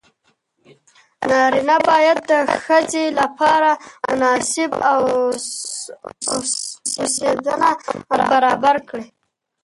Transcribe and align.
نارینه 1.29 1.77
باید 1.89 2.17
د 2.31 2.33
ښځې 2.63 3.05
لپاره 3.19 3.71
مناسب 4.07 4.71
اوسېدنه 4.93 7.71
برابره 8.31 8.81
کړي. 8.89 9.07